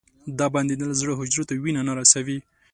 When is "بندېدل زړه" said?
0.55-1.13